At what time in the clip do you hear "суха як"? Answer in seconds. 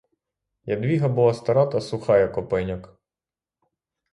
1.81-2.37